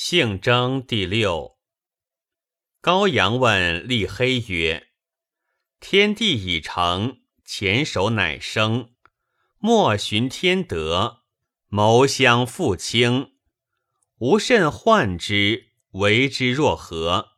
[0.00, 1.58] 性征第六。
[2.80, 4.90] 高阳问立黑曰
[5.80, 8.94] ：“天地已成，前手乃生。
[9.58, 11.24] 莫寻天德，
[11.66, 13.32] 谋相复清。
[14.18, 17.30] 无甚患之，为之若何？”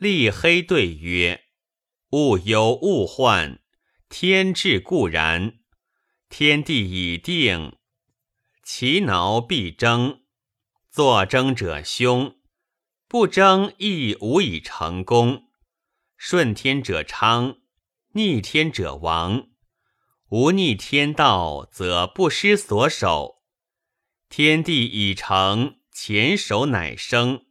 [0.00, 1.44] 立黑对曰
[2.12, 3.60] ：“物忧物患，
[4.08, 5.58] 天志固然。
[6.30, 7.76] 天地已定，
[8.62, 10.22] 其挠必争。”
[10.94, 12.36] 作争者凶，
[13.08, 15.48] 不争亦无以成功。
[16.16, 17.56] 顺天者昌，
[18.12, 19.48] 逆天者亡。
[20.28, 23.42] 无逆天道，则不失所守。
[24.28, 27.44] 天地已成，前手乃生。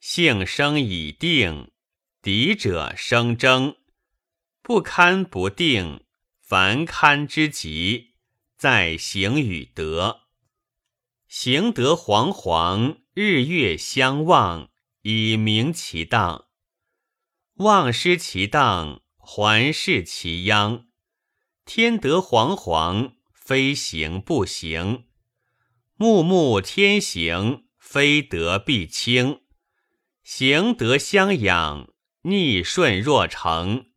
[0.00, 1.70] 性生已定，
[2.22, 3.76] 敌者生争。
[4.62, 6.02] 不堪不定，
[6.40, 8.14] 凡堪之极，
[8.56, 10.27] 在行与德。
[11.28, 14.70] 行德惶惶，日月相望，
[15.02, 16.46] 以明其当。
[17.56, 20.86] 忘失其当，还视其殃。
[21.66, 25.04] 天德惶惶，非行不行；
[25.96, 29.42] 木目天行，非德必清。
[30.22, 31.92] 行德相养，
[32.22, 33.90] 逆顺若成。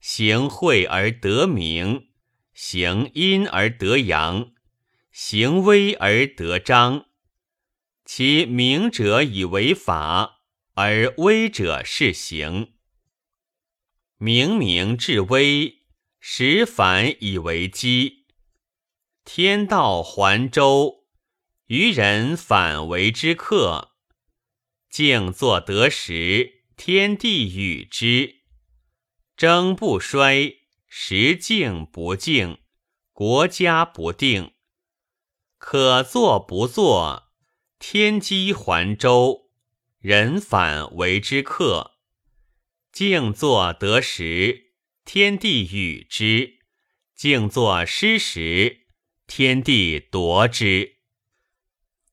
[0.00, 2.08] 行惠而得名，
[2.54, 4.53] 行阴而得阳。
[5.16, 7.06] 行威而得彰，
[8.04, 10.40] 其明者以为法，
[10.72, 12.72] 而威者是行。
[14.18, 15.84] 明明至微，
[16.18, 18.26] 实反以为基。
[19.24, 21.04] 天道还周，
[21.66, 23.92] 愚人反为之客。
[24.90, 28.40] 静坐得时，天地与之。
[29.36, 30.56] 争不衰，
[30.88, 32.58] 时静不静，
[33.12, 34.50] 国家不定。
[35.66, 37.30] 可作不作，
[37.78, 39.48] 天机环周，
[39.98, 41.92] 人反为之客。
[42.92, 44.74] 静坐得时，
[45.06, 46.58] 天地与之；
[47.16, 48.80] 静坐失时，
[49.26, 50.96] 天地夺之。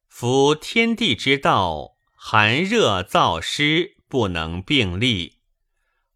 [0.07, 5.41] 夫天地之道，寒热燥湿不能并立，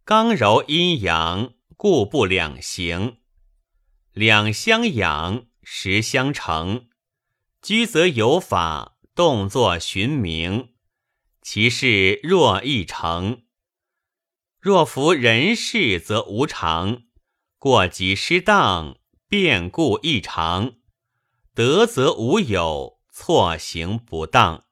[0.05, 3.17] 刚柔阴阳故不两行，
[4.13, 6.87] 两相养，时相成。
[7.65, 10.75] 居则有法，动作循明，
[11.41, 13.41] 其事若易成。
[14.61, 17.05] 若服人事，则无常；
[17.57, 20.73] 过急失当，变故异常。
[21.55, 24.65] 得则无有，错行不当；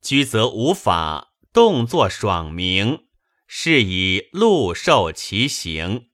[0.00, 3.00] 居则无法，动作爽明，
[3.46, 6.08] 是以禄受其行。